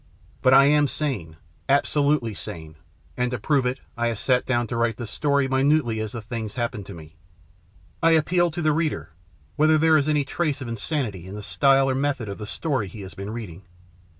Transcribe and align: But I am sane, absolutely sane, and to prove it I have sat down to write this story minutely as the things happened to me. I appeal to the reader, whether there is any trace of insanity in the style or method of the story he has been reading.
But 0.41 0.55
I 0.55 0.65
am 0.65 0.87
sane, 0.87 1.37
absolutely 1.69 2.33
sane, 2.33 2.73
and 3.15 3.29
to 3.29 3.37
prove 3.37 3.67
it 3.67 3.79
I 3.95 4.07
have 4.07 4.17
sat 4.17 4.47
down 4.47 4.65
to 4.65 4.75
write 4.75 4.97
this 4.97 5.11
story 5.11 5.47
minutely 5.47 5.99
as 5.99 6.13
the 6.13 6.23
things 6.23 6.55
happened 6.55 6.87
to 6.87 6.95
me. 6.95 7.17
I 8.01 8.13
appeal 8.13 8.49
to 8.49 8.63
the 8.63 8.73
reader, 8.73 9.11
whether 9.57 9.77
there 9.77 9.97
is 9.97 10.09
any 10.09 10.25
trace 10.25 10.59
of 10.59 10.67
insanity 10.67 11.27
in 11.27 11.35
the 11.35 11.43
style 11.43 11.87
or 11.87 11.93
method 11.93 12.29
of 12.29 12.39
the 12.39 12.47
story 12.47 12.87
he 12.87 13.01
has 13.01 13.13
been 13.13 13.29
reading. 13.29 13.61